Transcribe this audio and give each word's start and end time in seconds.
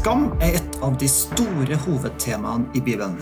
Skam 0.00 0.30
er 0.40 0.54
et 0.56 0.76
av 0.80 0.94
de 0.96 1.04
store 1.12 1.76
hovedtemaene 1.82 2.70
i 2.72 2.80
Bibelen. 2.80 3.18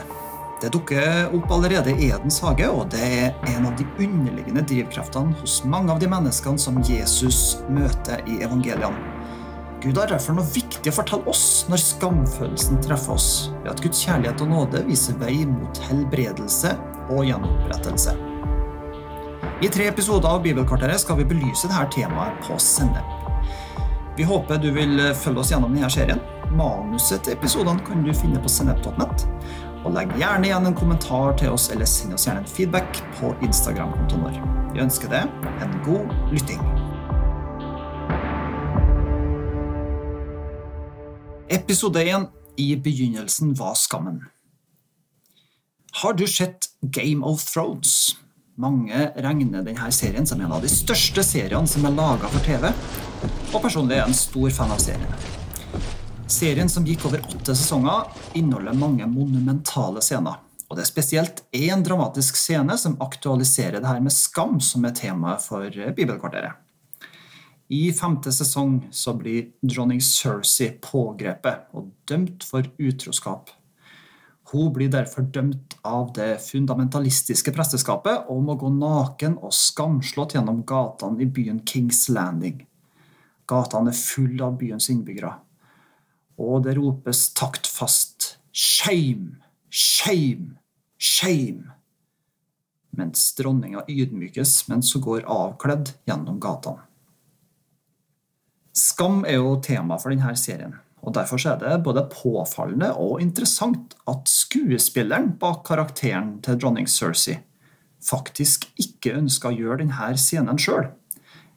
Det 0.62 0.68
dukker 0.70 1.32
opp 1.34 1.50
allerede 1.56 1.90
i 1.90 2.12
Edens 2.12 2.36
hage, 2.44 2.68
og 2.70 2.93
det 2.93 3.00
er 3.02 3.48
en 3.50 3.66
av 3.66 3.74
de 3.80 3.86
underliggende 4.04 4.62
drivkreftene 4.62 5.34
hos 5.40 5.56
mange 5.66 5.90
av 5.90 5.98
de 5.98 6.06
menneskene 6.12 6.62
som 6.62 6.79
Jesus 6.86 7.56
møter 7.66 8.22
i 8.30 8.38
evangeliene. 8.46 8.94
Gud 9.82 9.98
har 9.98 10.12
derfor 10.12 10.38
noe 10.38 10.46
viktig 10.54 10.93
å 10.93 10.96
fortelle 11.00 11.34
oss 11.34 11.66
når 11.66 11.82
skamfølelsen 11.82 12.79
treffer 12.86 13.16
oss, 13.16 13.29
ved 13.64 13.72
at 13.74 13.82
Guds 13.82 14.06
kjærlighet 14.06 14.46
og 14.46 14.54
nåde 14.54 14.86
viser 14.86 15.18
vei 15.18 15.42
mot 15.50 15.82
helbredelse 15.90 16.76
og 17.08 17.26
gjenopprettelse. 17.26 18.14
I 19.67 19.75
tre 19.75 19.90
episoder 19.90 20.31
av 20.31 20.46
Bibelkvarteret 20.46 21.03
skal 21.03 21.25
vi 21.25 21.31
belyse 21.34 21.67
dette 21.67 21.90
temaet 21.98 22.39
på 22.46 22.62
sende. 22.62 23.03
Vi 24.14 24.31
håper 24.31 24.62
du 24.62 24.70
vil 24.79 25.08
følge 25.18 25.42
oss 25.42 25.56
gjennom 25.56 25.75
denne 25.75 25.90
serien. 25.90 26.22
Manuset 26.57 27.26
til 27.26 27.34
episodene 27.36 27.82
kan 27.84 28.00
du 28.04 28.12
finne 28.16 28.40
på 28.40 28.50
sennep.nett. 28.52 29.25
Og 29.84 29.93
legg 29.94 30.14
gjerne 30.18 30.48
igjen 30.48 30.68
en 30.70 30.76
kommentar 30.76 31.36
til 31.39 31.52
oss, 31.52 31.68
eller 31.75 31.89
send 31.89 32.16
oss 32.16 32.25
gjerne 32.27 32.42
en 32.42 32.48
feedback 32.48 33.00
på 33.19 33.34
Instagram-kontoen 33.44 34.25
vår. 34.25 34.39
Vi 34.72 34.83
ønsker 34.84 35.12
deg 35.12 35.28
en 35.64 35.77
god 35.84 36.14
lytting. 36.33 36.62
Episode 41.53 42.03
1 42.05 42.28
I 42.56 42.70
begynnelsen 42.77 43.55
var 43.58 43.77
skammen. 43.78 44.25
Har 46.03 46.17
du 46.17 46.27
sett 46.27 46.70
Game 46.80 47.25
of 47.27 47.44
Thrones? 47.44 48.17
Mange 48.58 49.12
regner 49.17 49.62
denne 49.62 49.92
serien 49.95 50.27
som 50.27 50.41
en 50.42 50.53
av 50.53 50.64
de 50.64 50.70
største 50.73 51.23
seriene 51.23 51.70
som 51.70 51.86
er 51.86 51.95
laga 51.95 52.30
for 52.33 52.42
TV, 52.42 52.73
og 53.53 53.61
personlig 53.62 53.97
er 53.98 54.03
jeg 54.03 54.12
en 54.12 54.23
stor 54.27 54.56
fan 54.58 54.75
av 54.75 54.83
serien. 54.83 55.38
Serien 56.29 56.69
som 56.69 56.84
gikk 56.84 57.07
over 57.09 57.23
åtte 57.25 57.55
sesonger, 57.57 58.03
inneholder 58.37 58.77
mange 58.77 59.07
monumentale 59.09 60.03
scener. 60.05 60.43
Og 60.69 60.77
det 60.77 60.83
er 60.85 60.91
spesielt 60.91 61.41
én 61.57 61.81
dramatisk 61.85 62.37
scene 62.37 62.77
som 62.77 62.98
aktualiserer 63.01 63.81
det 63.81 63.89
her 63.89 64.03
med 64.05 64.12
skam, 64.12 64.59
som 64.61 64.85
er 64.85 64.93
temaet 64.93 65.41
for 65.41 65.73
Bibelkvarteret. 65.73 66.53
I 67.73 67.95
femte 67.97 68.33
sesong 68.33 68.91
så 68.93 69.15
blir 69.17 69.48
dronning 69.65 70.03
Cersei 70.05 70.75
pågrepet 70.85 71.73
og 71.73 71.89
dømt 72.09 72.45
for 72.45 72.69
utroskap. 72.77 73.48
Hun 74.53 74.69
blir 74.77 74.92
derfor 74.92 75.25
dømt 75.33 75.79
av 75.85 76.13
det 76.17 76.42
fundamentalistiske 76.45 77.57
presteskapet 77.57 78.29
om 78.33 78.53
å 78.53 78.61
gå 78.61 78.69
naken 78.77 79.41
og 79.41 79.57
skamslått 79.57 80.37
gjennom 80.37 80.61
gatene 80.69 81.25
i 81.25 81.29
byen 81.29 81.65
Kings 81.65 82.07
Landing. 82.13 82.67
Gatene 83.48 83.97
er 83.97 84.01
fulle 84.01 84.45
av 84.45 84.57
byens 84.61 84.92
innbyggere 84.92 85.37
og 86.39 86.64
det 86.67 86.77
ropes 86.78 87.28
taktfast 87.36 88.36
shame, 88.55 89.39
shame, 89.70 90.56
shame, 90.98 91.72
mens 92.98 93.30
dronninga 93.39 93.84
ydmykes 93.91 94.69
mens 94.70 94.92
hun 94.95 95.05
går 95.05 95.27
avkledd 95.30 95.95
gjennom 96.08 96.39
gatene. 96.42 96.84
Skam 98.78 99.25
er 99.27 99.41
jo 99.41 99.56
tema 99.62 99.98
for 99.98 100.14
denne 100.14 100.34
serien, 100.39 100.77
og 101.03 101.14
derfor 101.17 101.42
er 101.50 101.58
det 101.62 101.83
både 101.86 102.06
påfallende 102.12 102.92
og 102.95 103.23
interessant 103.23 103.97
at 104.11 104.30
skuespilleren 104.30 105.33
bak 105.41 105.64
karakteren 105.67 106.36
til 106.47 106.58
dronning 106.61 106.86
Cersei 106.91 107.41
faktisk 108.05 108.69
ikke 108.78 109.17
ønska 109.19 109.50
å 109.50 109.56
gjøre 109.56 109.83
denne 109.83 110.12
scenen 110.20 110.61
sjøl. 110.61 110.91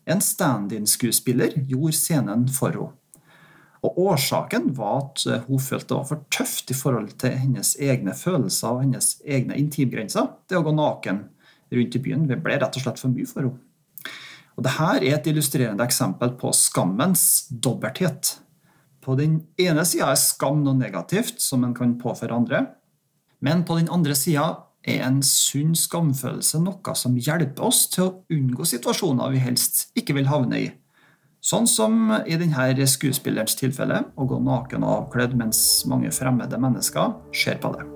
En 0.09 0.21
stand-in-skuespiller 0.23 1.59
gjorde 1.69 1.97
scenen 1.97 2.47
for 2.51 2.73
henne. 2.73 2.95
Og 3.81 3.97
Årsaken 3.97 4.69
var 4.77 4.99
at 4.99 5.23
eh, 5.25 5.47
hun 5.47 5.61
følte 5.61 5.93
det 5.93 5.97
var 5.97 6.09
for 6.11 6.25
tøft 6.33 6.71
i 6.73 6.77
forhold 6.77 7.15
til 7.21 7.33
hennes 7.33 7.73
egne 7.81 8.13
følelser 8.17 8.75
og 8.75 8.83
hennes 8.83 9.15
egne 9.25 9.57
intimgrenser. 9.57 10.29
Det 10.45 10.59
å 10.59 10.65
gå 10.65 10.73
naken 10.77 11.23
rundt 11.71 11.97
i 11.97 12.03
byen 12.03 12.27
det 12.29 12.41
ble 12.43 12.59
rett 12.61 12.77
og 12.77 12.85
slett 12.85 13.01
for 13.01 13.13
mye 13.13 13.29
for 13.29 13.47
henne. 13.47 13.57
Og 14.59 14.65
Dette 14.67 14.87
er 14.99 15.05
et 15.15 15.27
illustrerende 15.31 15.85
eksempel 15.87 16.35
på 16.37 16.51
skammens 16.53 17.47
dobbelthet. 17.49 18.35
På 19.01 19.15
den 19.17 19.39
ene 19.57 19.85
sida 19.87 20.11
er 20.11 20.19
skam 20.19 20.61
noe 20.65 20.77
negativt 20.77 21.41
som 21.41 21.63
en 21.65 21.73
kan 21.73 21.95
påføre 21.97 22.35
andre. 22.35 22.65
Men 23.41 23.63
på 23.65 23.79
den 23.79 23.89
andre 23.89 24.13
sida 24.13 24.67
er 24.85 25.05
en 25.07 25.21
sunn 25.25 25.73
skamfølelse 25.77 26.61
noe 26.61 26.93
som 26.97 27.17
hjelper 27.17 27.65
oss 27.65 27.87
til 27.93 28.05
å 28.05 28.13
unngå 28.33 28.67
situasjoner 28.67 29.33
vi 29.33 29.41
helst 29.41 29.87
ikke 29.97 30.19
vil 30.19 30.29
havne 30.29 30.61
i. 30.61 30.69
Sånn 31.41 31.65
som 31.65 32.11
i 32.29 32.35
denne 32.37 32.85
skuespillerens 32.85 33.55
tilfelle, 33.57 34.03
å 34.13 34.27
gå 34.29 34.37
naken 34.45 34.83
og 34.85 34.91
avkledd 34.93 35.33
mens 35.33 35.81
mange 35.89 36.11
fremmede 36.13 36.59
mennesker 36.61 37.15
ser 37.33 37.57
på 37.63 37.71
det. 37.73 37.87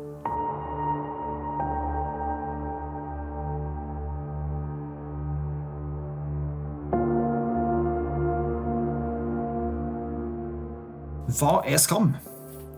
Hva 11.37 11.59
er 11.69 11.77
skam? 11.77 12.15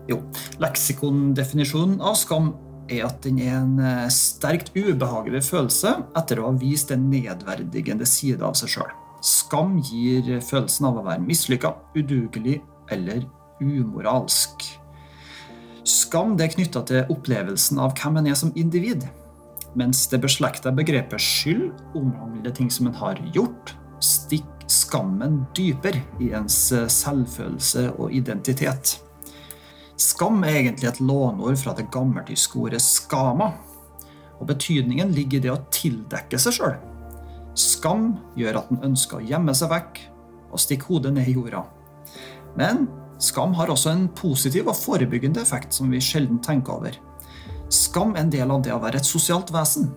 Jo, 0.08 0.20
leksikondefinisjonen 0.60 2.02
av 2.04 2.20
skam 2.20 2.52
er 2.92 3.08
at 3.08 3.22
den 3.24 3.40
er 3.40 3.56
en 3.62 3.76
eh, 3.80 4.06
sterkt 4.12 4.74
ubehagelig 4.76 5.46
følelse 5.48 5.96
etter 6.16 6.40
å 6.40 6.50
ha 6.50 6.56
vist 6.60 6.92
en 6.92 7.08
nedverdigende 7.08 8.08
side 8.08 8.44
av 8.44 8.56
seg 8.60 8.76
sjøl. 8.76 8.96
Skam 9.24 9.78
gir 9.82 10.28
følelsen 10.44 10.86
av 10.88 11.00
å 11.00 11.06
være 11.06 11.24
mislykka, 11.24 11.72
udugelig 11.96 12.60
eller 12.94 13.24
umoralsk. 13.60 14.66
Skam 15.88 16.36
det 16.38 16.46
er 16.46 16.54
knytta 16.54 16.84
til 16.86 17.10
opplevelsen 17.12 17.80
av 17.82 17.96
hvem 17.98 18.20
en 18.20 18.28
er 18.30 18.38
som 18.38 18.52
individ, 18.58 19.06
mens 19.78 20.06
det 20.12 20.20
beslekta 20.22 20.72
begrepet 20.74 21.22
skyld 21.22 21.96
omhandler 21.98 22.54
ting 22.54 22.70
som 22.72 22.90
en 22.90 22.98
har 22.98 23.20
gjort, 23.34 23.74
stikker 24.04 24.58
skammen 24.68 25.46
dypere 25.56 26.02
i 26.20 26.30
ens 26.36 26.56
selvfølelse 26.92 27.86
og 27.96 28.12
identitet. 28.12 28.98
Skam 29.98 30.44
er 30.46 30.60
egentlig 30.60 30.90
et 30.90 31.00
låneord 31.00 31.56
fra 31.58 31.74
det 31.74 31.88
gammeltyske 31.92 32.60
ordet 32.60 32.82
skama, 32.84 33.54
og 34.38 34.46
betydningen 34.52 35.10
ligger 35.16 35.40
i 35.40 35.46
det 35.48 35.54
å 35.54 35.62
tildekke 35.74 36.38
seg 36.38 36.60
sjøl. 36.60 36.76
Skam 37.58 38.12
gjør 38.38 38.60
at 38.60 38.70
en 38.70 38.84
ønsker 38.92 39.18
å 39.18 39.26
gjemme 39.26 39.54
seg 39.56 39.72
vekk 39.72 40.00
og 40.52 40.62
stikke 40.62 40.92
hodet 40.92 41.12
ned 41.16 41.28
i 41.28 41.34
jorda. 41.34 41.64
Men 42.58 42.86
skam 43.22 43.54
har 43.58 43.70
også 43.72 43.90
en 43.92 44.06
positiv 44.14 44.70
og 44.70 44.78
forebyggende 44.78 45.42
effekt 45.42 45.74
som 45.74 45.90
vi 45.90 46.00
sjelden 46.02 46.38
tenker 46.44 46.78
over. 46.78 46.98
Skam 47.74 48.14
er 48.14 48.24
en 48.24 48.30
del 48.32 48.52
av 48.54 48.62
det 48.64 48.72
å 48.72 48.80
være 48.82 49.02
et 49.02 49.08
sosialt 49.08 49.50
vesen. 49.52 49.90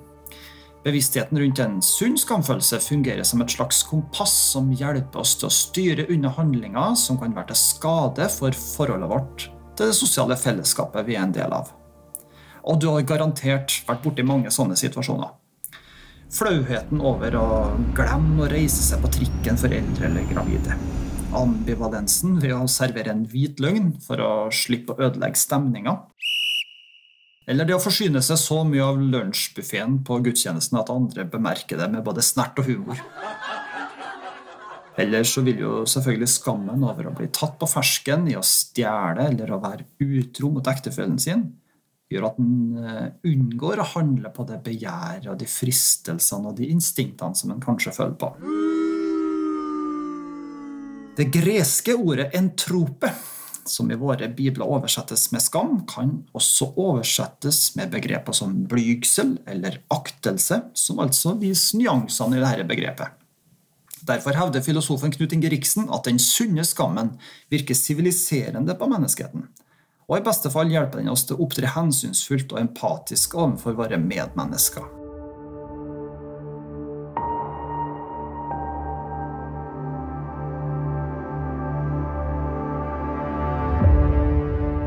Bevisstheten 0.82 1.38
rundt 1.38 1.62
en 1.62 1.78
sunn 1.86 2.18
skamfølelse 2.18 2.80
fungerer 2.82 3.26
som 3.28 3.44
et 3.44 3.54
slags 3.54 3.84
kompass 3.86 4.34
som 4.56 4.72
hjelper 4.74 5.22
oss 5.22 5.36
til 5.38 5.52
å 5.52 5.54
styre 5.54 6.08
unna 6.10 6.32
handlinger 6.34 6.96
som 6.98 7.20
kan 7.22 7.36
være 7.36 7.52
til 7.52 7.62
skade 7.62 8.26
for 8.34 8.58
forholdet 8.58 9.12
vårt 9.12 9.46
til 9.78 9.92
det 9.92 9.98
sosiale 9.98 10.38
fellesskapet 10.38 11.06
vi 11.06 11.20
er 11.20 11.28
en 11.28 11.36
del 11.38 11.54
av. 11.54 11.70
Og 12.66 12.82
du 12.82 12.90
har 12.90 13.06
garantert 13.06 13.84
vært 13.86 14.02
borti 14.02 14.26
mange 14.26 14.50
sånne 14.54 14.78
situasjoner. 14.78 15.30
Flauheten 16.32 17.02
over 17.04 17.36
å 17.36 17.48
glemme 17.92 18.46
å 18.46 18.48
reise 18.48 18.80
seg 18.86 19.02
på 19.04 19.10
trikken 19.12 19.58
for 19.60 19.74
eldre 19.76 20.08
eller 20.08 20.30
gravide. 20.30 20.78
Ambivalensen 21.36 22.38
ved 22.40 22.54
å 22.56 22.70
servere 22.72 23.12
en 23.12 23.26
hvit 23.28 23.60
løgn 23.60 23.92
for 24.04 24.24
å 24.24 24.32
slippe 24.56 24.96
å 24.96 25.10
ødelegge 25.10 25.42
stemninga. 25.42 25.98
Eller 27.52 27.68
det 27.68 27.76
å 27.76 27.84
forsyne 27.84 28.22
seg 28.24 28.40
så 28.40 28.62
mye 28.64 28.86
av 28.86 29.02
lunsjbuffeen 29.02 30.00
på 30.08 30.22
gudstjenesten 30.24 30.80
at 30.80 30.92
andre 30.94 31.26
bemerker 31.28 31.82
det 31.82 31.90
med 31.92 32.06
både 32.08 32.24
snert 32.24 32.60
og 32.64 32.70
humor. 32.70 33.02
Eller 35.02 35.28
så 35.28 35.44
vil 35.44 35.60
jo 35.66 35.74
selvfølgelig 35.88 36.32
skammen 36.32 36.84
over 36.88 37.10
å 37.10 37.16
bli 37.18 37.28
tatt 37.34 37.58
på 37.60 37.68
fersken 37.68 38.30
i 38.32 38.38
å 38.40 38.46
stjele 38.46 39.28
eller 39.34 39.52
å 39.52 39.60
være 39.64 39.88
utro 40.00 40.52
mot 40.56 40.72
ektefellen 40.72 41.20
sin 41.20 41.50
gjør 42.12 42.28
at 42.30 42.40
en 42.42 42.78
eh, 42.82 43.10
unngår 43.32 43.82
å 43.82 43.90
handle 43.94 44.32
på 44.36 44.46
det 44.50 44.60
begjæret 44.66 45.30
og 45.32 45.40
de 45.40 45.48
fristelsene 45.50 46.52
og 46.52 46.58
de 46.60 46.70
instinktene 46.74 47.38
som 47.38 47.54
en 47.54 47.64
kanskje 47.64 47.96
føler 47.96 48.18
på. 48.20 48.34
Det 51.18 51.28
greske 51.34 51.96
ordet 51.96 52.32
'entrope', 52.34 53.12
som 53.66 53.92
i 53.92 53.96
våre 53.96 54.28
bibler 54.28 54.66
oversettes 54.66 55.32
med 55.32 55.42
skam, 55.44 55.84
kan 55.86 56.24
også 56.34 56.72
oversettes 56.82 57.76
med 57.76 57.92
begreper 57.94 58.34
som 58.34 58.56
blygsel 58.68 59.38
eller 59.48 59.82
aktelse, 59.94 60.64
som 60.74 61.00
altså 61.00 61.36
viser 61.38 61.78
nyansene 61.78 62.40
i 62.40 62.42
dette 62.42 62.68
begrepet. 62.68 63.18
Derfor 64.02 64.34
hevder 64.34 64.66
filosofen 64.66 65.14
Knut 65.14 65.34
Inge 65.36 65.52
Riksen 65.54 65.92
at 65.94 66.08
den 66.10 66.18
sunne 66.18 66.66
skammen 66.66 67.14
virker 67.54 67.78
siviliserende 67.78 68.74
på 68.74 68.90
menneskeheten 68.90 69.46
og 70.12 70.18
i 70.20 70.24
beste 70.26 70.50
fall 70.52 70.68
hjelper 70.68 71.00
den 71.00 71.08
oss 71.08 71.22
til 71.24 71.38
å 71.38 71.46
opptre 71.46 71.70
hensynsfullt 71.72 72.52
og 72.52 72.60
empatisk 72.60 73.38
overfor 73.40 73.78
våre 73.78 73.96
medmennesker. 73.96 74.84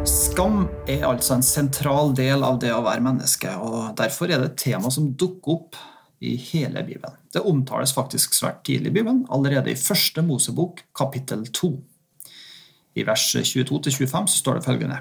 Skam 0.04 0.66
er 0.90 1.06
altså 1.08 1.38
en 1.38 1.46
sentral 1.46 2.12
del 2.18 2.44
av 2.44 2.60
det 2.60 2.74
å 2.74 2.82
være 2.84 3.06
menneske, 3.06 3.48
og 3.56 3.94
derfor 3.96 4.28
er 4.28 4.42
det 4.42 4.50
et 4.50 4.60
tema 4.66 4.92
som 4.92 5.08
dukker 5.16 5.56
opp 5.56 5.80
i 6.20 6.34
hele 6.50 6.84
Bibelen. 6.84 7.16
Det 7.32 7.40
omtales 7.40 7.96
faktisk 7.96 8.36
svært 8.36 8.60
tidlig 8.68 8.92
i 8.92 8.98
Bibelen, 8.98 9.24
allerede 9.32 9.72
i 9.72 9.78
første 9.78 10.20
Mosebok, 10.26 10.84
kapittel 10.92 11.48
2. 11.48 11.72
I 13.00 13.08
vers 13.08 13.24
22-25 13.40 14.28
så 14.28 14.42
står 14.42 14.60
det 14.60 14.68
følgende. 14.68 15.00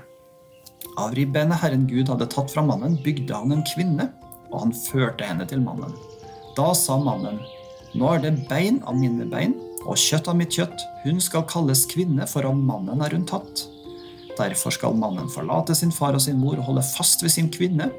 Av 0.97 1.13
ribbenet 1.15 1.57
Herren 1.63 1.87
Gud 1.89 2.09
hadde 2.11 2.27
tatt 2.29 2.51
fra 2.53 2.61
mannen, 2.65 2.99
bygde 3.01 3.33
han 3.33 3.53
en 3.55 3.65
kvinne, 3.65 4.09
og 4.51 4.59
han 4.65 4.73
førte 4.77 5.25
henne 5.25 5.45
til 5.49 5.63
mannen. 5.65 5.93
Da 6.57 6.69
sa 6.77 6.99
mannen, 7.01 7.39
nå 7.97 8.09
er 8.13 8.21
det 8.21 8.33
bein 8.49 8.79
av 8.85 8.97
mine 8.97 9.25
bein 9.29 9.55
og 9.83 9.97
kjøtt 9.99 10.29
av 10.29 10.37
mitt 10.37 10.53
kjøtt. 10.53 10.85
Hun 11.03 11.19
skal 11.21 11.47
kalles 11.49 11.87
kvinne, 11.89 12.27
for 12.29 12.45
av 12.45 12.57
mannen 12.57 13.01
er 13.01 13.15
hun 13.17 13.25
tatt. 13.29 13.65
Derfor 14.37 14.73
skal 14.73 14.97
mannen 14.97 15.29
forlate 15.33 15.75
sin 15.77 15.93
far 15.93 16.17
og 16.17 16.21
sin 16.23 16.39
mor 16.41 16.57
og 16.57 16.69
holde 16.69 16.85
fast 16.93 17.25
ved 17.25 17.33
sin 17.33 17.49
kvinne, 17.53 17.89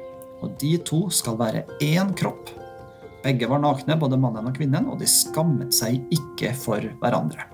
og 0.43 0.55
de 0.61 0.75
to 0.87 1.05
skal 1.13 1.37
være 1.39 1.65
én 1.83 2.15
kropp. 2.17 2.51
Begge 3.25 3.47
var 3.49 3.59
nakne, 3.63 3.99
både 3.99 4.19
mannen 4.21 4.47
og 4.47 4.55
kvinnen, 4.55 4.87
og 4.91 4.99
de 5.01 5.07
skammet 5.09 5.75
seg 5.75 5.99
ikke 6.13 6.51
for 6.59 6.83
hverandre. 7.01 7.47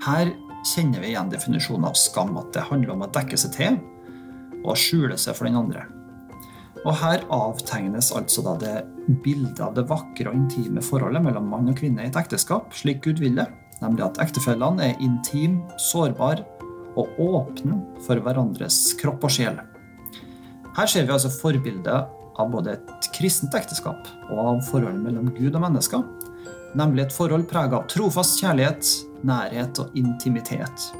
Her 0.00 0.30
kjenner 0.66 1.00
vi 1.00 1.12
igjen 1.12 1.30
definisjonen 1.32 1.88
av 1.88 1.96
skam, 1.98 2.36
at 2.40 2.52
det 2.54 2.66
handler 2.68 2.94
om 2.94 3.06
å 3.06 3.10
dekke 3.14 3.38
seg 3.40 3.56
til 3.56 3.80
og 4.60 4.76
skjule 4.76 5.16
seg 5.18 5.36
for 5.36 5.48
den 5.48 5.58
andre. 5.60 5.86
Og 6.84 6.94
her 6.96 7.24
avtegnes 7.32 8.10
altså 8.16 8.44
da 8.44 8.54
det 8.60 8.74
bildet 9.24 9.60
av 9.64 9.74
det 9.76 9.84
vakre 9.88 10.30
og 10.30 10.36
intime 10.36 10.82
forholdet 10.84 11.24
mellom 11.24 11.48
mann 11.52 11.68
og 11.68 11.80
kvinne 11.80 12.06
i 12.06 12.08
et 12.08 12.16
ekteskap, 12.16 12.72
slik 12.76 13.02
Gud 13.04 13.20
vil 13.20 13.36
det, 13.36 13.48
nemlig 13.82 14.06
at 14.06 14.20
ektefellene 14.22 14.90
er 14.92 15.02
intim, 15.04 15.60
sårbare 15.90 16.46
og 16.98 17.20
åpne 17.20 17.80
for 18.06 18.20
hverandres 18.24 18.94
kropp 19.00 19.26
og 19.28 19.34
sjel. 19.34 19.60
Her 20.76 20.88
ser 20.88 21.06
vi 21.06 21.14
altså 21.14 21.32
forbildet 21.32 22.16
av 22.40 22.50
både 22.52 22.78
et 22.78 23.10
kristent 23.16 23.54
ekteskap 23.56 24.08
og 24.30 24.40
av 24.40 24.64
forholdet 24.70 25.02
mellom 25.04 25.28
Gud 25.36 25.52
og 25.52 25.64
mennesker, 25.64 26.04
nemlig 26.78 27.06
et 27.06 27.14
forhold 27.14 27.48
prega 27.50 27.80
av 27.80 27.88
trofast 27.90 28.40
kjærlighet, 28.40 28.88
nærhet 29.26 29.78
og 29.82 29.94
intimitet 29.98 30.90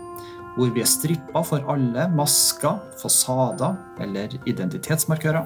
hvor 0.56 0.70
vi 0.74 0.82
er 0.82 0.88
strippa 0.88 1.42
for 1.46 1.64
alle 1.72 2.06
masker, 2.12 2.80
fasader 3.00 3.76
eller 4.02 4.34
identitetsmarkører. 4.50 5.44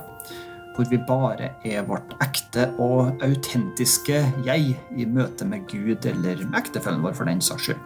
Hvor 0.74 0.88
vi 0.90 0.98
bare 1.06 1.52
er 1.62 1.84
vårt 1.86 2.16
ekte 2.24 2.66
og 2.82 3.22
autentiske 3.22 4.24
jeg 4.46 4.72
i 4.74 5.06
møte 5.06 5.46
med 5.46 5.68
Gud 5.70 6.06
eller 6.10 6.42
med 6.48 6.58
ektefellen 6.58 7.04
vår, 7.04 7.14
for 7.14 7.30
den 7.30 7.42
saks 7.44 7.68
skyld. 7.68 7.84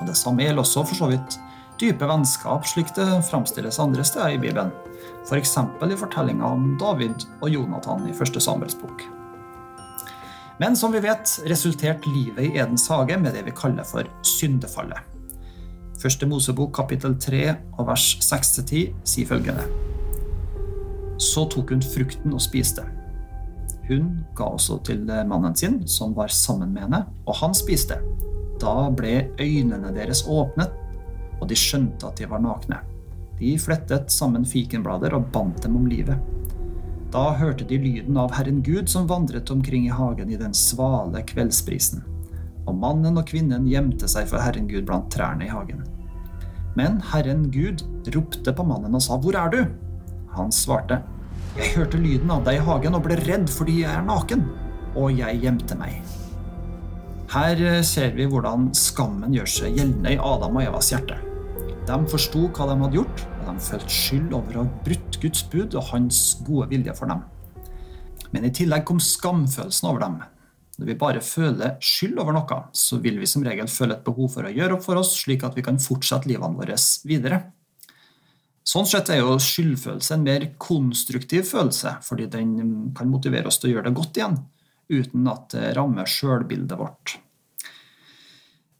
Og 0.00 0.08
Det 0.08 0.16
samme 0.18 0.42
gjelder 0.42 0.64
også 0.64 0.82
for 0.88 0.98
så 0.98 1.10
vidt 1.12 1.38
dype 1.78 2.08
vennskap, 2.08 2.66
slik 2.66 2.90
det 2.96 3.06
framstilles 3.30 3.78
andre 3.78 4.04
steder 4.04 4.34
i 4.34 4.40
Bibelen. 4.40 4.72
F.eks. 5.28 5.54
For 5.78 5.86
i 5.92 6.00
fortellinga 6.00 6.48
om 6.56 6.74
David 6.80 7.28
og 7.40 7.52
Jonathan 7.54 8.08
i 8.08 8.16
første 8.16 8.42
Samuels 8.42 8.74
bok. 8.74 9.06
Men 10.58 10.76
som 10.76 10.92
vi 10.92 11.00
vet, 11.04 11.28
resulterte 11.44 12.08
livet 12.08 12.44
i 12.44 12.58
Edens 12.58 12.88
hage 12.88 13.18
med 13.20 13.34
det 13.36 13.44
vi 13.44 13.52
kaller 13.56 13.84
for 13.84 14.08
syndefallet. 14.24 15.02
Første 16.00 16.28
Mosebok 16.28 16.72
kapittel 16.76 17.16
3 17.20 17.42
og 17.76 17.86
vers 17.90 18.06
6-10 18.24 18.86
sier 19.04 19.28
følgende. 19.28 19.66
Så 21.20 21.44
tok 21.52 21.72
hun 21.72 21.84
frukten 21.84 22.32
og 22.36 22.40
spiste. 22.44 22.84
Hun 23.86 24.08
ga 24.36 24.48
også 24.56 24.78
til 24.84 25.04
mannen 25.28 25.54
sin, 25.56 25.82
som 25.88 26.16
var 26.16 26.32
sammen 26.32 26.72
med 26.72 26.86
henne, 26.86 27.04
og 27.28 27.36
han 27.40 27.54
spiste. 27.56 28.00
Da 28.60 28.88
ble 28.96 29.28
øynene 29.40 29.92
deres 29.94 30.24
åpnet, 30.24 30.72
og 31.40 31.48
de 31.50 31.56
skjønte 31.58 32.08
at 32.08 32.16
de 32.16 32.28
var 32.30 32.40
nakne. 32.40 32.80
De 33.36 33.52
flettet 33.60 34.08
sammen 34.12 34.48
fikenblader 34.48 35.14
og 35.16 35.28
bandt 35.32 35.62
dem 35.64 35.76
om 35.76 35.86
livet. 35.88 36.16
Da 37.16 37.30
hørte 37.32 37.64
de 37.64 37.78
lyden 37.80 38.18
av 38.20 38.34
Herren 38.36 38.58
Gud 38.60 38.90
som 38.92 39.06
vandret 39.08 39.48
omkring 39.48 39.86
i 39.86 39.94
hagen 39.94 40.28
i 40.28 40.36
den 40.36 40.52
svale 40.52 41.22
kveldsprisen 41.24 42.02
og 42.66 42.74
mannen 42.76 43.16
og 43.16 43.24
kvinnen 43.30 43.64
gjemte 43.70 44.08
seg 44.10 44.26
for 44.28 44.42
Herren 44.42 44.66
Gud 44.68 44.84
blant 44.88 45.08
trærne 45.14 45.46
i 45.46 45.48
hagen. 45.48 45.84
Men 46.76 46.98
Herren 47.12 47.46
Gud 47.54 47.86
ropte 48.12 48.52
på 48.52 48.66
mannen 48.66 48.98
og 48.98 49.02
sa, 49.02 49.16
'Hvor 49.16 49.38
er 49.38 49.48
du?' 49.48 49.72
Han 50.36 50.52
svarte, 50.52 51.00
'Jeg 51.56 51.76
hørte 51.76 51.96
lyden 51.96 52.30
av 52.30 52.44
deg 52.44 52.60
i 52.60 52.66
hagen 52.66 52.94
og 52.94 53.04
ble 53.04 53.16
redd 53.16 53.48
fordi 53.48 53.80
jeg 53.80 53.96
er 53.96 54.04
naken, 54.04 54.44
og 54.94 55.16
jeg 55.16 55.40
gjemte 55.40 55.78
meg.' 55.78 56.02
Her 57.32 57.56
eh, 57.56 57.82
ser 57.82 58.12
vi 58.12 58.26
hvordan 58.26 58.74
skammen 58.74 59.32
gjør 59.32 59.48
seg 59.48 59.76
gjeldende 59.76 60.12
i 60.12 60.20
Adam 60.20 60.56
og 60.56 60.62
Evas 60.62 60.90
hjerte. 60.90 61.16
De 61.86 61.96
forsto 62.08 62.48
hva 62.52 62.68
de 62.68 62.76
hadde 62.82 62.96
gjort, 63.00 63.26
de 63.56 63.90
skyld 63.90 64.34
over 64.36 64.56
å 64.56 64.64
ha 64.64 64.84
brutt 64.84 65.18
Guds 65.22 65.42
bud 65.52 65.74
og 65.74 65.90
hans 65.90 66.36
gode 66.44 66.68
vilje 66.72 66.92
for 66.98 67.08
dem. 67.10 67.24
Men 68.34 68.44
i 68.44 68.52
tillegg 68.52 68.84
kom 68.88 69.00
skamfølelsen 69.00 69.88
over 69.88 70.02
dem, 70.02 70.16
når 70.76 70.90
vi 70.90 70.96
bare 71.00 71.22
føler 71.24 71.76
skyld 71.80 72.18
over 72.20 72.36
noe, 72.36 72.58
så 72.76 72.98
vil 73.00 73.16
vi 73.20 73.28
som 73.30 73.44
regel 73.46 73.68
føle 73.72 73.96
et 73.96 74.04
behov 74.04 74.34
for 74.34 74.44
å 74.44 74.52
gjøre 74.52 74.76
opp 74.76 74.84
for 74.84 75.00
oss, 75.00 75.14
slik 75.16 75.46
at 75.46 75.56
vi 75.56 75.64
kan 75.64 75.80
fortsette 75.80 76.28
livene 76.28 76.58
våre 76.58 76.76
videre. 77.08 77.38
Sånn 78.66 78.88
sett 78.88 79.08
er 79.14 79.22
jo 79.22 79.38
skyldfølelse 79.40 80.18
en 80.18 80.26
mer 80.26 80.44
konstruktiv 80.60 81.46
følelse, 81.48 81.94
fordi 82.04 82.26
den 82.28 82.50
kan 82.98 83.08
motivere 83.08 83.48
oss 83.48 83.60
til 83.62 83.70
å 83.70 83.76
gjøre 83.76 83.88
det 83.88 83.96
godt 83.96 84.20
igjen, 84.20 84.40
uten 84.92 85.30
at 85.32 85.48
det 85.54 85.72
rammer 85.78 86.10
sjølbildet 86.10 86.76
vårt. 86.80 87.16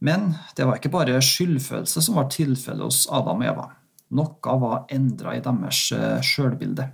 Men 0.05 0.35
det 0.59 0.67
var 0.69 0.77
ikke 0.77 0.93
bare 0.93 1.23
skyldfølelse 1.25 2.03
som 2.05 2.19
var 2.19 2.29
tilfellet 2.35 2.85
hos 2.85 3.07
Adam 3.09 3.41
og 3.41 3.49
Eva. 3.55 3.69
Noe 4.15 4.59
var 4.63 4.87
endra 4.93 5.35
i 5.35 5.43
deres 5.43 5.89
eh, 5.95 6.21
sjølbilde. 6.23 6.91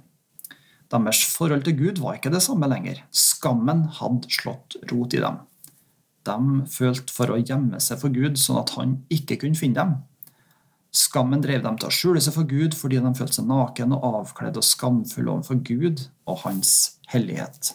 Deres 0.92 1.22
forhold 1.32 1.64
til 1.64 1.76
Gud 1.78 2.00
var 2.04 2.18
ikke 2.18 2.32
det 2.32 2.42
samme 2.44 2.68
lenger. 2.68 3.02
Skammen 3.12 3.86
hadde 3.98 4.30
slått 4.32 4.76
rot 4.92 5.16
i 5.16 5.20
dem. 5.24 5.40
De 6.22 6.64
følte 6.70 7.12
for 7.12 7.32
å 7.32 7.40
gjemme 7.40 7.80
seg 7.82 8.00
for 8.00 8.14
Gud, 8.14 8.38
sånn 8.38 8.60
at 8.60 8.74
han 8.76 8.98
ikke 9.12 9.40
kunne 9.42 9.58
finne 9.58 9.80
dem. 9.80 9.94
Skammen 10.92 11.40
drev 11.40 11.62
dem 11.64 11.78
til 11.80 11.88
å 11.88 11.94
skjule 11.94 12.20
seg 12.20 12.36
for 12.36 12.48
Gud 12.48 12.76
fordi 12.76 13.00
de 13.00 13.14
følte 13.16 13.38
seg 13.38 13.48
naken 13.48 13.94
og 13.96 14.08
avkledd 14.20 14.58
og 14.60 14.66
skamfulle 14.68 15.32
overfor 15.32 15.62
Gud 15.64 16.04
og 16.28 16.42
hans 16.44 16.98
hellighet. 17.12 17.72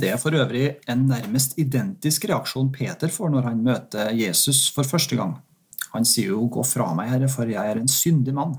Det 0.00 0.10
er 0.10 0.18
for 0.22 0.34
øvrig 0.34 0.80
en 0.90 1.06
nærmest 1.10 1.56
identisk 1.60 2.26
reaksjon 2.30 2.72
Peter 2.74 3.10
får 3.12 3.30
når 3.34 3.46
han 3.46 3.62
møter 3.62 4.10
Jesus 4.16 4.66
for 4.74 4.86
første 4.86 5.18
gang. 5.18 5.36
Han 5.94 6.04
sier 6.04 6.34
jo 6.34 6.48
'Gå 6.48 6.64
fra 6.66 6.92
meg, 6.94 7.10
Herre, 7.10 7.28
for 7.28 7.44
jeg 7.44 7.70
er 7.70 7.80
en 7.80 7.88
syndig 7.88 8.34
mann'. 8.34 8.58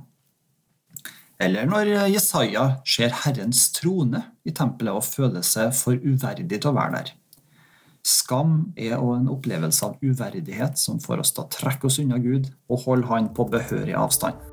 Eller 1.39 1.65
når 1.65 2.11
Jesaja 2.13 2.77
ser 2.85 3.09
Herrens 3.23 3.71
trone 3.73 4.21
i 4.45 4.51
tempelet 4.51 4.93
og 4.93 5.03
føler 5.03 5.41
seg 5.41 5.73
for 5.73 5.97
uverdig 5.97 6.59
til 6.61 6.69
å 6.69 6.75
være 6.77 6.93
der. 6.99 7.11
Skam 8.05 8.73
er 8.77 8.97
òg 8.97 9.19
en 9.19 9.29
opplevelse 9.29 9.85
av 9.85 9.97
uverdighet 10.01 10.77
som 10.77 10.99
får 11.01 11.21
oss 11.21 11.33
til 11.33 11.43
å 11.43 11.49
trekke 11.53 11.89
oss 11.89 11.99
unna 12.01 12.17
Gud 12.21 12.49
og 12.69 12.85
holde 12.85 13.07
Han 13.07 13.29
på 13.33 13.45
behørig 13.49 13.97
avstand. 13.97 14.50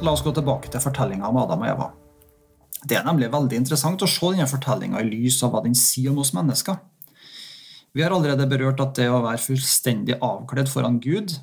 La 0.00 0.14
oss 0.14 0.22
gå 0.24 0.32
tilbake 0.32 0.70
til 0.72 0.80
fortellinga 0.80 1.28
om 1.28 1.36
Adam 1.42 1.60
og 1.60 1.68
Eva. 1.68 1.86
Det 2.88 2.96
er 2.96 3.04
nemlig 3.04 3.26
veldig 3.32 3.58
interessant 3.60 4.00
å 4.00 4.08
se 4.08 4.30
denne 4.32 4.46
fortellinga 4.48 5.02
i 5.02 5.08
lys 5.10 5.42
av 5.44 5.52
hva 5.52 5.60
den 5.60 5.76
sier 5.76 6.14
om 6.14 6.22
oss 6.22 6.32
mennesker. 6.32 6.78
Vi 7.92 8.00
har 8.00 8.14
allerede 8.16 8.46
berørt 8.48 8.80
at 8.80 8.94
det 8.96 9.10
å 9.12 9.18
være 9.20 9.42
fullstendig 9.42 10.16
avkledd 10.24 10.70
foran 10.72 10.96
Gud, 11.04 11.34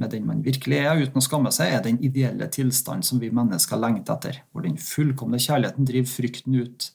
med 0.00 0.10
den 0.10 0.26
man 0.26 0.40
virkelig 0.42 0.80
er, 0.80 0.98
uten 0.98 1.20
å 1.20 1.22
skamme 1.22 1.52
seg, 1.54 1.70
er 1.76 1.84
den 1.84 2.00
ideelle 2.02 2.48
tilstand 2.50 3.06
som 3.06 3.22
vi 3.22 3.30
mennesker 3.30 3.78
lengter 3.78 4.16
etter, 4.16 4.40
hvor 4.50 4.66
den 4.66 4.80
fullkomne 4.82 5.38
kjærligheten 5.38 5.86
driver 5.86 6.10
frykten 6.10 6.58
ut. 6.58 6.88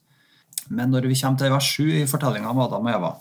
Men 0.67 0.91
når 0.91 1.07
vi 1.07 1.21
kommer 1.21 1.39
til 1.39 1.55
vers 1.55 1.71
7 1.77 1.85
i 2.01 2.03
fortellinga 2.09 2.51
om 2.51 2.63
Adam 2.65 2.89
og 2.89 2.97
Eva, 2.97 3.13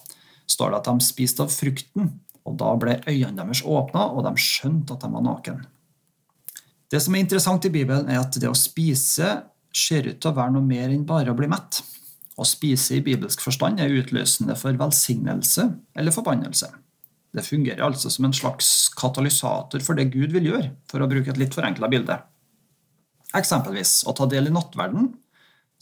står 0.51 0.75
det 0.75 0.83
at 0.83 0.91
de 0.91 1.07
spiste 1.07 1.47
av 1.47 1.55
frukten, 1.55 2.17
og 2.43 2.59
da 2.59 2.75
ble 2.81 2.99
øynene 3.07 3.45
deres 3.45 3.63
åpna, 3.63 4.09
og 4.11 4.27
de 4.27 4.35
skjønte 4.43 4.97
at 4.97 5.07
de 5.07 5.15
var 5.15 5.27
naken. 5.29 5.63
Det 6.93 7.01
som 7.03 7.15
er 7.15 7.25
interessant 7.25 7.67
i 7.67 7.73
Bibelen, 7.73 8.09
er 8.11 8.23
at 8.23 8.37
det 8.39 8.49
å 8.51 8.57
spise 8.57 9.31
ser 9.77 10.07
ut 10.09 10.21
til 10.23 10.31
å 10.31 10.37
være 10.37 10.55
noe 10.55 10.65
mer 10.65 10.93
enn 10.93 11.07
bare 11.09 11.33
å 11.33 11.39
bli 11.39 11.49
mett. 11.51 11.83
Å 12.37 12.45
spise 12.47 12.99
i 12.99 13.05
bibelsk 13.05 13.43
forstand 13.43 13.81
er 13.81 13.95
utløsende 13.97 14.57
for 14.61 14.77
velsignelse 14.79 15.67
eller 15.97 16.15
forbannelse. 16.15 16.71
Det 17.37 17.45
fungerer 17.45 17.85
altså 17.85 18.11
som 18.13 18.29
en 18.29 18.37
slags 18.37 18.89
katalysator 18.97 19.83
for 19.85 19.99
det 19.99 20.09
Gud 20.15 20.33
vil 20.37 20.49
gjøre, 20.53 20.71
for 20.89 21.03
å 21.03 21.11
bruke 21.11 21.33
et 21.33 21.41
litt 21.41 21.57
forenkla 21.57 21.91
bilde. 21.93 22.17
Eksempelvis 23.37 23.99
å 24.09 24.15
ta 24.17 24.29
del 24.31 24.49
i 24.49 24.55
nattverden, 24.55 25.11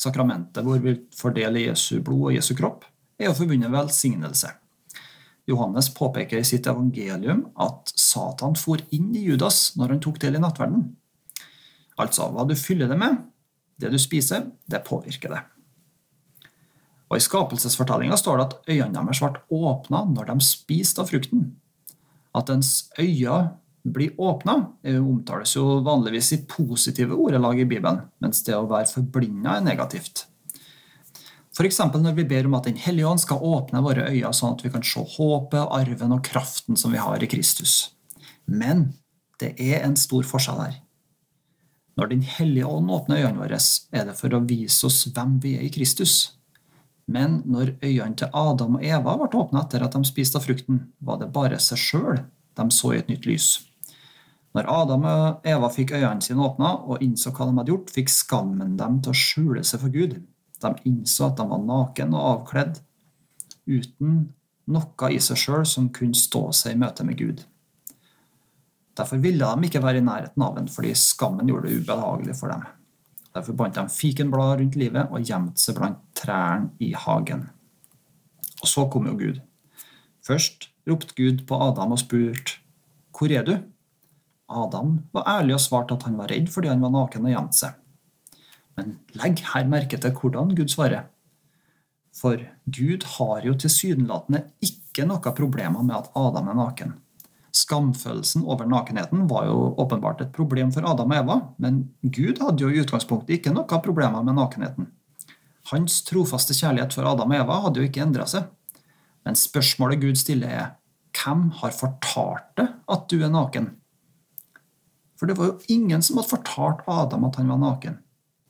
sakramentet 0.01 0.67
hvor 0.67 0.81
vi 0.83 0.97
får 1.15 1.39
Jesu 1.61 2.01
blod 2.01 2.31
og 2.31 2.35
Jesu 2.35 2.55
kropp, 2.59 2.89
er 3.21 3.29
jo 3.29 3.37
forbundet 3.39 3.71
velsignelse. 3.71 4.51
Johannes 5.47 5.91
påpeker 5.95 6.41
i 6.41 6.47
sitt 6.47 6.67
evangelium 6.71 7.45
at 7.61 7.93
Satan 8.01 8.57
for 8.57 8.81
inn 8.97 9.11
i 9.17 9.25
Judas 9.27 9.75
når 9.77 9.95
han 9.95 10.05
tok 10.05 10.21
del 10.23 10.39
i 10.39 10.43
nattverden. 10.43 10.87
Altså, 12.01 12.31
hva 12.33 12.47
du 12.49 12.57
fyller 12.59 12.91
det 12.91 12.99
med, 12.99 13.23
Det 13.75 13.91
du 13.91 13.99
spiser, 13.99 14.53
det 14.71 14.85
påvirker 14.87 15.33
det. 15.35 15.41
Og 17.11 17.17
I 17.19 17.25
skapelsesfortellinga 17.25 18.15
står 18.17 18.39
det 18.39 18.45
at 18.45 18.69
øynene 18.71 19.03
deres 19.03 19.21
ble 19.21 19.41
åpna 19.51 20.05
når 20.07 20.29
de 20.31 20.37
spiste 20.47 21.03
av 21.03 21.11
frukten. 21.11 21.49
At 22.39 22.53
ens 22.55 22.89
øyne 22.99 23.57
blir 23.83 24.15
åpna, 24.15 24.55
omtales 25.03 25.57
jo 25.57 25.81
vanligvis 25.85 26.33
i 26.33 26.45
positive 26.49 27.19
ordelag 27.19 27.61
i 27.61 27.67
Bibelen, 27.69 28.01
mens 28.23 28.45
det 28.47 28.55
å 28.55 28.69
være 28.71 28.93
forblinda 28.95 29.59
er 29.59 29.67
negativt. 29.67 30.25
F.eks. 31.55 31.79
når 31.79 32.17
vi 32.17 32.27
ber 32.27 32.49
om 32.49 32.57
at 32.59 32.67
Den 32.67 32.79
hellige 32.81 33.07
ånd 33.07 33.23
skal 33.23 33.43
åpne 33.43 33.83
våre 33.85 34.09
øyne, 34.11 34.33
sånn 34.35 34.57
at 34.57 34.65
vi 34.65 34.73
kan 34.75 34.83
se 34.83 35.03
håpet, 35.17 35.63
arven 35.63 36.17
og 36.17 36.25
kraften 36.27 36.77
som 36.77 36.95
vi 36.95 36.99
har 36.99 37.23
i 37.23 37.31
Kristus. 37.31 37.95
Men 38.47 38.89
det 39.39 39.55
er 39.63 39.85
en 39.85 39.95
stor 39.97 40.27
forskjell 40.27 40.59
her. 40.65 40.81
Når 41.95 42.11
Den 42.11 42.25
hellige 42.27 42.67
ånd 42.67 42.91
åpner 42.91 43.23
øynene 43.23 43.45
våre, 43.45 43.61
er 43.95 44.09
det 44.09 44.17
for 44.19 44.35
å 44.35 44.43
vise 44.43 44.87
oss 44.89 45.05
hvem 45.15 45.39
vi 45.43 45.55
er 45.59 45.69
i 45.69 45.71
Kristus. 45.71 46.35
Men 47.07 47.43
når 47.47 47.77
øynene 47.85 48.17
til 48.19 48.35
Adam 48.35 48.81
og 48.81 48.85
Eva 48.85 49.15
ble 49.21 49.29
åpna 49.39 49.63
etter 49.63 49.85
at 49.85 49.95
de 49.95 50.03
spiste 50.09 50.41
av 50.41 50.47
frukten, 50.49 50.89
var 50.99 51.21
det 51.21 51.31
bare 51.31 51.61
seg 51.63 51.79
sjøl 51.79 52.25
de 52.59 52.67
så 52.75 52.95
i 52.95 52.99
et 52.99 53.11
nytt 53.13 53.29
lys. 53.29 53.49
Når 54.55 54.69
Adam 54.71 55.07
og 55.11 55.47
Eva 55.47 55.71
fikk 55.71 55.95
øynene 55.95 56.23
sine 56.23 56.43
åpna 56.43 56.77
og 56.87 57.03
innså 57.03 57.31
hva 57.35 57.47
de 57.47 57.59
hadde 57.59 57.75
gjort, 57.75 57.95
fikk 57.95 58.11
skammen 58.11 58.77
dem 58.79 59.01
til 59.03 59.15
å 59.15 59.19
skjule 59.19 59.65
seg 59.67 59.83
for 59.83 59.95
Gud. 59.95 60.19
De 60.65 60.89
innså 60.89 61.29
at 61.29 61.39
de 61.41 61.47
var 61.51 61.63
naken 61.63 62.15
og 62.17 62.29
avkledd, 62.31 62.81
uten 63.69 64.17
noe 64.71 65.11
i 65.13 65.21
seg 65.21 65.41
sjøl 65.41 65.67
som 65.69 65.91
kunne 65.93 66.17
stå 66.17 66.47
seg 66.57 66.75
i 66.75 66.81
møte 66.81 67.05
med 67.05 67.19
Gud. 67.21 67.43
Derfor 68.95 69.19
ville 69.21 69.45
de 69.45 69.69
ikke 69.69 69.83
være 69.83 70.01
i 70.01 70.07
nærheten 70.07 70.45
av 70.47 70.57
ham, 70.59 70.71
fordi 70.71 70.95
skammen 70.97 71.51
gjorde 71.51 71.69
det 71.69 71.83
ubehagelig 71.83 72.37
for 72.39 72.53
dem. 72.55 72.65
Derfor 73.35 73.57
bandt 73.59 73.81
de 73.81 73.91
fikenblad 73.91 74.61
rundt 74.61 74.79
livet 74.79 75.11
og 75.11 75.27
gjemte 75.27 75.59
seg 75.61 75.79
blant 75.81 75.99
trærne 76.15 76.71
i 76.79 76.93
hagen. 76.95 77.49
Og 78.63 78.71
så 78.71 78.87
kom 78.91 79.09
jo 79.11 79.17
Gud. 79.19 79.41
Først 80.25 80.71
ropte 80.89 81.17
Gud 81.19 81.43
på 81.49 81.59
Adam 81.61 81.93
og 81.93 81.99
spurte, 81.99 82.61
'Hvor 83.13 83.31
er 83.31 83.43
du?' 83.45 83.63
Adam 84.49 85.03
var 85.13 85.41
ærlig 85.41 85.55
og 85.55 85.61
svarte 85.61 85.95
at 85.95 86.03
han 86.03 86.17
var 86.19 86.29
redd 86.29 86.49
fordi 86.49 86.69
han 86.69 86.81
var 86.81 86.91
naken 86.91 87.27
og 87.27 87.33
gjemte 87.33 87.59
seg. 87.59 87.73
Men 88.79 88.99
legg 89.19 89.43
her 89.53 89.67
merke 89.71 89.99
til 90.01 90.15
hvordan 90.15 90.55
Gud 90.59 90.73
svarer. 90.73 91.07
For 92.15 92.39
Gud 92.71 93.07
har 93.17 93.47
jo 93.47 93.55
tilsynelatende 93.59 94.45
ikke 94.63 95.07
noe 95.09 95.35
problemer 95.35 95.83
med 95.83 95.97
at 95.97 96.13
Adam 96.19 96.51
er 96.53 96.59
naken. 96.59 96.95
Skamfølelsen 97.55 98.43
over 98.51 98.67
nakenheten 98.67 99.29
var 99.31 99.47
jo 99.47 99.75
åpenbart 99.79 100.23
et 100.25 100.33
problem 100.35 100.73
for 100.75 100.87
Adam 100.91 101.13
og 101.13 101.21
Eva, 101.21 101.37
men 101.63 101.85
Gud 102.03 102.43
hadde 102.43 102.65
jo 102.65 102.71
i 102.71 102.81
utgangspunktet 102.83 103.39
ikke 103.39 103.55
noe 103.55 103.81
problemer 103.83 104.27
med 104.27 104.39
nakenheten. 104.39 104.91
Hans 105.71 106.03
trofaste 106.07 106.55
kjærlighet 106.55 106.95
for 106.95 107.07
Adam 107.09 107.31
og 107.31 107.39
Eva 107.39 107.61
hadde 107.67 107.81
jo 107.81 107.89
ikke 107.89 108.03
endra 108.05 108.27
seg. 108.31 108.51
Men 109.25 109.39
spørsmålet 109.39 110.03
Gud 110.03 110.19
stiller, 110.21 110.51
er 110.51 110.73
hvem 111.15 111.49
har 111.63 111.73
fortalt 111.75 112.51
deg 112.59 112.75
at 112.91 113.07
du 113.11 113.23
er 113.23 113.33
naken? 113.33 113.71
For 115.15 115.31
det 115.31 115.39
var 115.39 115.53
jo 115.53 115.73
ingen 115.73 116.03
som 116.03 116.19
hadde 116.19 116.35
fortalt 116.35 116.83
Adam 116.91 117.25
at 117.31 117.39
han 117.41 117.55
var 117.55 117.63
naken. 117.63 118.01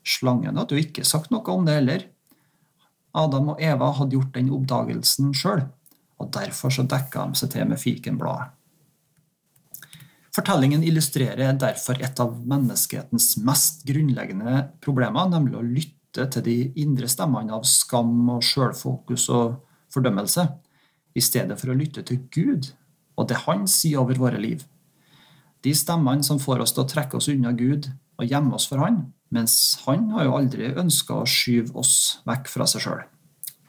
Slangen 0.05 0.59
hadde 0.61 0.77
jo 0.77 0.85
ikke 0.85 1.07
sagt 1.09 1.33
noe 1.33 1.45
om 1.53 1.65
det 1.67 1.79
heller. 1.79 2.05
Adam 3.15 3.55
og 3.55 3.63
Eva 3.63 3.93
hadde 3.97 4.19
gjort 4.19 4.35
den 4.35 4.51
oppdagelsen 4.53 5.33
sjøl, 5.37 5.65
og 6.21 6.31
derfor 6.35 6.75
så 6.75 6.85
dekka 6.89 7.29
de 7.31 7.41
seg 7.41 7.55
til 7.55 7.71
med 7.71 7.81
fikenbladet. 7.81 8.53
Fortellingen 10.35 10.83
illustrerer 10.83 11.55
derfor 11.55 12.01
et 12.03 12.19
av 12.19 12.33
menneskehetens 12.43 13.37
mest 13.47 13.85
grunnleggende 13.87 14.65
problemer, 14.83 15.29
nemlig 15.31 15.61
å 15.61 15.67
lytte 15.67 16.27
til 16.35 16.43
de 16.47 16.57
indre 16.83 17.07
stemmene 17.11 17.55
av 17.55 17.63
skam 17.71 18.33
og 18.35 18.43
sjølfokus 18.43 19.29
og 19.31 19.61
fordømmelse, 19.95 20.49
i 21.15 21.23
stedet 21.23 21.55
for 21.61 21.71
å 21.71 21.79
lytte 21.79 22.03
til 22.03 22.25
Gud 22.35 22.73
og 23.15 23.29
det 23.31 23.45
Han 23.45 23.69
sier 23.71 24.03
over 24.03 24.19
våre 24.19 24.41
liv. 24.43 24.65
De 25.63 25.71
stemmene 25.75 26.27
som 26.27 26.41
får 26.43 26.65
oss 26.65 26.75
til 26.75 26.83
å 26.83 26.91
trekke 26.91 27.21
oss 27.21 27.31
unna 27.31 27.55
Gud 27.55 27.87
og 28.19 28.27
gjemme 28.27 28.59
oss 28.59 28.67
for 28.67 28.83
Han, 28.83 29.05
mens 29.35 29.81
Han 29.85 30.09
har 30.15 30.29
jo 30.29 30.37
aldri 30.39 30.71
ønska 30.71 31.21
å 31.21 31.27
skyve 31.29 31.75
oss 31.83 32.23
vekk 32.29 32.49
fra 32.53 32.69
seg 32.71 32.87
sjøl. 32.87 33.03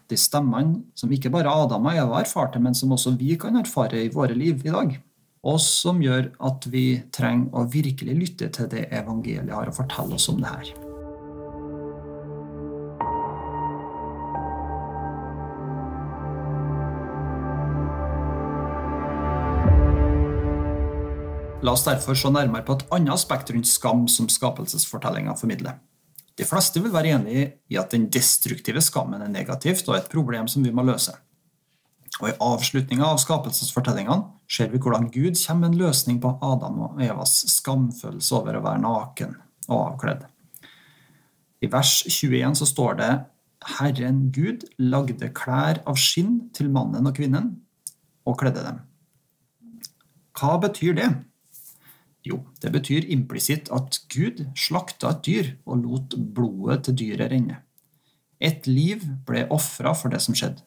De 0.05 0.17
stemmene 0.19 0.84
som 0.93 1.12
ikke 1.12 1.34
bare 1.34 1.50
Adam 1.50 1.89
og 1.89 1.98
Eva 1.98 2.22
erfarte, 2.22 2.62
men 2.62 2.77
som 2.77 2.93
også 2.93 3.15
vi 3.17 3.34
kan 3.41 3.57
erfare 3.57 4.05
i 4.05 4.13
våre 4.13 4.38
liv 4.38 4.62
i 4.62 4.74
dag 4.74 4.98
og 5.45 5.62
som 5.62 6.01
gjør 6.01 6.31
at 6.50 6.65
vi 6.74 6.86
trenger 7.13 7.53
å 7.53 7.67
virkelig 7.69 8.17
lytte 8.17 8.50
til 8.57 8.72
det 8.72 8.88
evangeliet 8.89 9.53
har 9.53 9.69
å 9.69 9.77
fortelle 9.77 10.17
oss 10.17 10.29
om 10.34 10.41
det 10.41 10.50
her. 10.50 10.85
La 21.65 21.74
oss 21.74 21.86
derfor 21.88 22.13
se 22.13 22.29
nærmere 22.29 22.62
på 22.65 22.75
et 22.77 22.84
annet 22.93 23.15
aspekt 23.15 23.50
rundt 23.50 23.65
skam 23.65 24.03
som 24.12 24.27
skapelsesfortellinga 24.29 25.34
formidler. 25.39 25.79
De 26.38 26.45
fleste 26.45 26.81
vil 26.84 26.93
være 26.93 27.15
enig 27.15 27.45
i 27.72 27.79
at 27.79 27.95
den 27.95 28.05
destruktive 28.12 28.84
skammen 28.84 29.24
er 29.24 29.31
negativt 29.31 29.88
og 29.89 29.98
et 29.98 30.12
problem 30.12 30.50
som 30.51 30.65
vi 30.65 30.74
må 30.75 30.86
løse. 30.86 31.15
Og 32.22 32.29
I 32.29 32.36
avslutninga 32.43 33.07
av 33.07 33.19
skapelsesfortellingene 33.24 34.29
ser 34.51 34.69
vi 34.69 34.79
hvordan 34.84 35.10
Gud 35.10 35.39
kommer 35.41 35.65
med 35.65 35.74
en 35.74 35.81
løsning 35.88 36.22
på 36.22 36.36
Adam 36.45 36.79
og 36.86 37.01
Evas 37.01 37.39
skamfølelse 37.55 38.38
over 38.38 38.60
å 38.60 38.63
være 38.67 38.84
naken 38.86 39.36
og 39.65 39.77
avkledd. 39.79 40.25
I 41.65 41.72
vers 41.72 41.98
21 42.05 42.60
så 42.62 42.69
står 42.69 43.00
det 43.01 43.13
Herren 43.79 44.27
Gud 44.36 44.67
lagde 44.77 45.31
klær 45.34 45.81
av 45.89 45.98
skinn 45.98 46.43
til 46.53 46.69
mannen 46.69 47.10
og 47.10 47.15
kvinnen 47.17 47.55
og 48.27 48.38
kledde 48.38 48.62
dem. 48.67 48.84
Hva 50.36 50.60
betyr 50.62 51.00
det? 51.00 51.15
Jo, 52.25 52.39
det 52.62 52.72
betyr 52.74 53.05
implisitt 53.13 53.70
at 53.74 54.00
Gud 54.10 54.41
slakta 54.58 55.12
et 55.13 55.25
dyr 55.27 55.50
og 55.70 55.84
lot 55.84 56.15
blodet 56.17 56.82
til 56.88 56.98
dyret 57.03 57.29
renne. 57.32 57.60
Et 58.41 58.65
liv 58.67 59.03
ble 59.27 59.46
ofra 59.53 59.94
for 59.96 60.12
det 60.13 60.24
som 60.25 60.38
skjedde. 60.38 60.63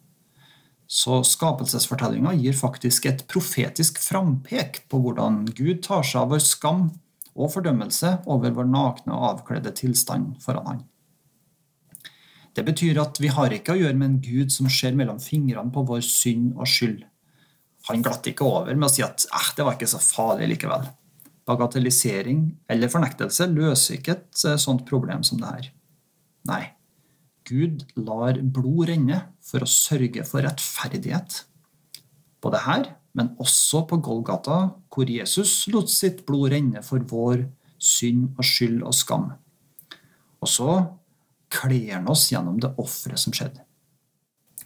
Så 0.88 1.18
skapelsesfortellinga 1.26 2.32
gir 2.38 2.54
faktisk 2.56 3.10
et 3.10 3.26
profetisk 3.28 3.98
frampek 4.00 4.84
på 4.88 5.02
hvordan 5.02 5.42
Gud 5.50 5.82
tar 5.84 6.06
seg 6.06 6.22
av 6.22 6.30
vår 6.32 6.44
skam 6.46 6.86
og 7.38 7.50
fordømmelse 7.52 8.14
over 8.30 8.54
vår 8.56 8.70
nakne 8.70 9.12
og 9.18 9.26
avkledde 9.34 9.74
tilstand 9.76 10.38
foran 10.42 10.70
Han. 10.70 10.86
Det 12.56 12.64
betyr 12.64 13.02
at 13.02 13.20
vi 13.20 13.28
har 13.30 13.52
ikke 13.54 13.74
å 13.74 13.78
gjøre 13.82 13.98
med 13.98 14.08
en 14.08 14.22
Gud 14.22 14.54
som 14.54 14.70
ser 14.72 14.96
mellom 14.98 15.20
fingrene 15.22 15.70
på 15.74 15.84
vår 15.86 16.00
synd 16.06 16.56
og 16.56 16.66
skyld. 16.66 17.04
Han 17.90 18.02
glatt 18.02 18.26
ikke 18.26 18.46
over 18.48 18.74
med 18.74 18.88
å 18.88 18.92
si 18.92 19.04
at 19.04 19.28
eh, 19.28 19.52
det 19.56 19.66
var 19.66 19.76
ikke 19.76 19.90
så 19.90 20.00
farlig 20.02 20.48
likevel. 20.54 20.88
Bagatellisering 21.48 22.42
eller 22.68 22.92
fornektelse 22.92 23.48
løser 23.50 23.98
ikke 23.98 24.18
et 24.18 24.44
eh, 24.44 24.58
sånt 24.60 24.84
problem 24.88 25.24
som 25.26 25.40
det 25.40 25.52
her. 25.52 25.70
Nei, 26.48 26.62
Gud 27.48 27.86
lar 27.96 28.36
blod 28.42 28.90
renne 28.90 29.22
for 29.44 29.64
å 29.64 29.70
sørge 29.70 30.24
for 30.28 30.44
rettferdighet. 30.44 31.42
Både 32.44 32.60
her, 32.66 32.90
men 33.16 33.32
også 33.40 33.86
på 33.88 33.98
Golgata, 34.04 34.58
hvor 34.92 35.08
Jesus 35.10 35.64
lot 35.72 35.90
sitt 35.90 36.24
blod 36.28 36.52
renne 36.52 36.84
for 36.86 37.02
vår 37.08 37.46
synd 37.80 38.34
og 38.36 38.44
skyld 38.46 38.82
og 38.84 38.94
skam. 38.96 39.30
Og 40.38 40.50
så 40.50 40.74
kler 41.52 41.96
han 41.96 42.10
oss 42.12 42.28
gjennom 42.30 42.60
det 42.60 42.74
offeret 42.78 43.20
som 43.22 43.34
skjedde. 43.34 43.64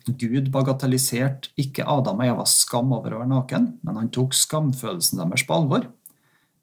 Gud 0.02 0.48
bagatelliserte 0.50 1.52
ikke 1.60 1.86
Adam 1.86 2.18
og 2.24 2.26
Evas 2.32 2.56
skam 2.64 2.90
over 2.94 3.14
å 3.14 3.20
være 3.20 3.30
naken, 3.30 3.68
men 3.86 3.98
han 4.00 4.10
tok 4.10 4.34
skamfølelsen 4.34 5.20
deres 5.22 5.44
på 5.46 5.54
alvor. 5.54 5.86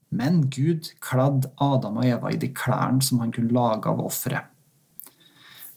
Men 0.10 0.48
Gud 0.50 0.90
kledde 1.04 1.52
Adam 1.62 2.00
og 2.02 2.08
Eva 2.08 2.32
i 2.34 2.40
de 2.42 2.50
klærne 2.56 3.04
som 3.06 3.22
han 3.22 3.34
kunne 3.34 3.54
lage 3.54 3.90
av 3.90 4.02
offeret. 4.02 4.50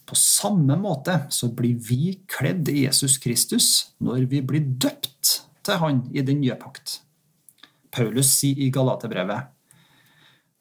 På 0.09 0.17
samme 0.19 0.75
måte 0.77 1.15
så 1.31 1.47
blir 1.55 1.77
vi 1.87 2.17
kledd 2.29 2.67
i 2.69 2.83
Jesus 2.83 3.15
Kristus 3.23 3.67
når 4.03 4.27
vi 4.31 4.41
blir 4.45 4.65
døpt 4.65 5.39
til 5.63 5.79
Han 5.79 6.03
i 6.11 6.21
den 6.21 6.41
nye 6.43 6.57
pakt. 6.59 6.99
Paulus 7.93 8.33
sier 8.35 8.59
i 8.59 8.71
Galaterbrevet 8.73 9.47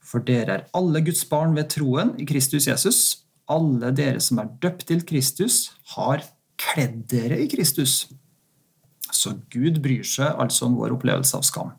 For 0.04 0.22
dere 0.22 0.54
er 0.54 0.64
alle 0.76 1.02
Guds 1.02 1.24
barn 1.26 1.56
ved 1.56 1.72
troen 1.74 2.14
i 2.20 2.28
Kristus 2.28 2.68
Jesus. 2.70 3.00
Alle 3.50 3.90
dere 3.96 4.22
som 4.22 4.38
er 4.38 4.52
døpt 4.62 4.86
til 4.88 5.02
Kristus, 5.04 5.72
har 5.96 6.22
kledd 6.60 7.08
dere 7.10 7.40
i 7.42 7.48
Kristus. 7.50 8.06
Så 9.12 9.34
Gud 9.52 9.82
bryr 9.82 10.06
seg 10.06 10.38
altså 10.38 10.68
om 10.68 10.78
vår 10.78 10.94
opplevelse 10.94 11.36
av 11.36 11.44
skam. 11.46 11.72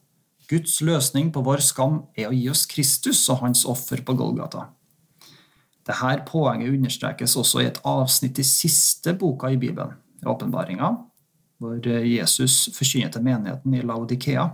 Guds 0.53 0.81
løsning 0.85 1.31
på 1.33 1.41
vår 1.41 1.63
skam 1.65 2.03
er 2.13 2.29
å 2.29 2.35
gi 2.35 2.45
oss 2.51 2.67
Kristus 2.69 3.23
og 3.31 3.41
hans 3.41 3.63
offer 3.69 4.03
på 4.05 4.13
Golgata. 4.19 4.67
Dette 5.83 6.11
poenget 6.27 6.75
understrekes 6.75 7.33
også 7.39 7.63
i 7.63 7.69
et 7.71 7.79
avsnitt 7.87 8.37
i 8.39 8.45
siste 8.45 9.15
boka 9.17 9.49
i 9.49 9.57
Bibelen, 9.57 9.95
åpenbaringa, 10.21 10.91
hvor 11.57 11.89
Jesus 12.05 12.67
forkynner 12.75 13.11
til 13.11 13.25
menigheten 13.25 13.73
i 13.73 13.81
Laudikea. 13.81 14.45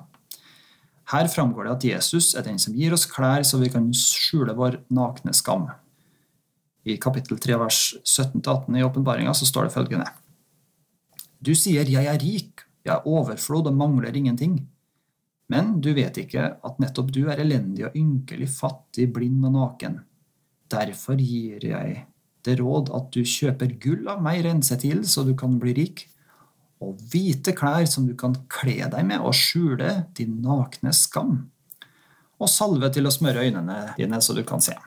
Her 1.09 1.29
framgår 1.33 1.67
det 1.67 1.75
at 1.75 1.85
Jesus 1.89 2.31
er 2.37 2.47
den 2.47 2.61
som 2.61 2.77
gir 2.77 2.93
oss 2.95 3.07
klær 3.09 3.43
så 3.43 3.59
vi 3.59 3.71
kan 3.73 3.91
skjule 3.97 4.55
vår 4.55 4.79
nakne 4.93 5.33
skam. 5.35 5.67
I 6.85 6.95
kapittel 7.01 7.41
3 7.41 7.59
vers 7.59 7.83
17-18 8.05 8.77
i 8.77 8.85
åpenbaringa 8.87 9.35
står 9.35 9.67
det 9.67 9.75
følgende. 9.75 10.09
Du 11.41 11.55
sier 11.55 11.83
'jeg 11.83 12.05
er 12.05 12.19
rik, 12.19 12.61
jeg 12.85 12.93
er 12.93 13.07
overflod 13.07 13.67
og 13.67 13.73
mangler 13.75 14.11
ingenting'. 14.11 14.65
Men 15.49 15.79
du 15.81 15.91
vet 15.97 16.17
ikke 16.21 16.45
at 16.61 16.79
nettopp 16.81 17.09
du 17.13 17.23
er 17.31 17.41
elendig 17.41 17.87
og 17.87 17.97
ynkelig, 17.97 18.51
fattig, 18.53 19.09
blind 19.13 19.45
og 19.49 19.55
naken. 19.55 19.99
Derfor 20.69 21.17
gir 21.17 21.63
jeg 21.65 22.03
det 22.45 22.59
råd 22.59 22.91
at 22.95 23.09
du 23.15 23.23
kjøper 23.25 23.73
gull 23.81 24.07
av 24.11 24.21
meg 24.23 24.43
renset 24.45 24.83
til, 24.85 25.01
så 25.09 25.25
du 25.27 25.33
kan 25.37 25.57
bli 25.61 25.73
rik, 25.77 26.05
og 26.79 26.99
hvite 27.11 27.51
klær 27.57 27.87
som 27.91 28.05
du 28.07 28.13
kan 28.17 28.37
kle 28.51 28.85
deg 28.87 29.07
med 29.07 29.25
og 29.25 29.35
skjule 29.35 30.05
din 30.15 30.37
nakne 30.45 30.93
skam, 30.95 31.49
og 32.39 32.51
salve 32.51 32.91
til 32.95 33.09
å 33.09 33.11
smøre 33.11 33.43
øynene 33.49 33.81
dine 33.97 34.21
så 34.23 34.37
du 34.37 34.45
kan 34.47 34.63
se. 34.63 34.77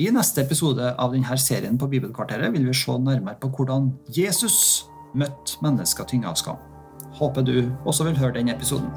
I 0.00 0.08
neste 0.12 0.44
episode 0.44 0.94
av 0.96 1.12
denne 1.12 1.36
serien 1.40 1.76
på 1.80 1.88
Bibelkvarteret 1.92 2.52
vil 2.54 2.68
vi 2.68 2.76
se 2.76 2.96
nærmere 2.96 3.40
på 3.40 3.52
hvordan 3.52 3.92
Jesus 4.16 4.86
møtte 5.12 5.60
mennesker 5.64 6.08
tynga 6.08 6.32
av 6.32 6.40
skam. 6.40 6.69
Håper 7.18 7.42
du 7.46 7.54
også 7.84 8.06
vil 8.06 8.18
høre 8.20 8.36
den 8.38 8.52
episoden. 8.52 8.90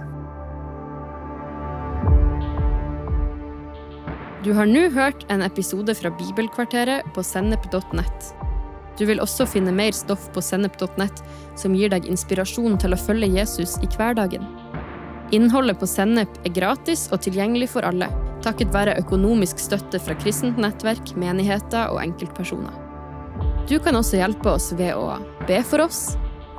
Du 4.44 4.52
har 4.54 4.68
nå 4.68 4.90
hørt 4.92 5.24
en 5.32 5.42
episode 5.42 5.96
fra 5.96 6.12
Bibelkvarteret 6.20 7.08
på 7.16 7.24
sennep.nett. 7.24 8.34
Du 9.00 9.06
vil 9.10 9.24
også 9.24 9.48
finne 9.50 9.74
mer 9.74 9.96
stoff 9.96 10.28
på 10.36 10.44
sennep.nett 10.44 11.24
som 11.58 11.74
gir 11.74 11.90
deg 11.94 12.06
inspirasjon 12.12 12.78
til 12.82 12.94
å 12.94 13.00
følge 13.00 13.32
Jesus 13.40 13.80
i 13.82 13.90
hverdagen. 13.96 14.46
Innholdet 15.34 15.80
på 15.82 15.88
Sennep 15.90 16.36
er 16.46 16.54
gratis 16.54 17.08
og 17.10 17.24
tilgjengelig 17.26 17.72
for 17.74 17.88
alle, 17.88 18.06
takket 18.46 18.74
være 18.76 19.00
økonomisk 19.02 19.58
støtte 19.64 19.98
fra 20.04 20.14
kristent 20.20 20.60
nettverk, 20.62 21.16
menigheter 21.18 21.90
og 21.90 22.04
enkeltpersoner. 22.04 22.76
Du 23.66 23.80
kan 23.82 23.98
også 23.98 24.20
hjelpe 24.20 24.52
oss 24.52 24.70
ved 24.78 24.94
å 24.94 25.16
be 25.48 25.58
for 25.66 25.88
oss, 25.88 26.04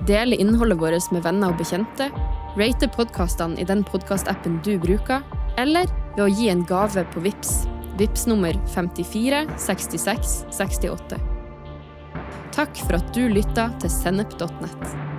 dele 0.06 0.36
innholdet 0.40 0.80
vårt 0.80 1.12
med 1.12 1.24
venner 1.24 1.52
og 1.52 1.60
bekjente, 1.60 2.10
rate 2.58 2.88
podkastene 2.96 3.60
i 3.60 3.68
den 3.68 3.84
podkastappen 3.86 4.60
du 4.66 4.76
bruker, 4.82 5.24
eller 5.60 5.88
ved 6.16 6.26
å 6.26 6.30
gi 6.30 6.50
en 6.52 6.64
gave 6.68 7.06
på 7.14 7.22
VIPS, 7.24 7.64
VIPS 7.98 8.26
nummer 8.30 8.58
54 8.74 9.44
66 9.68 10.36
68. 10.54 11.20
Takk 12.54 12.84
for 12.86 13.00
at 13.00 13.10
du 13.16 13.26
lytta 13.30 13.70
til 13.82 13.90
sennep.nett. 13.90 15.13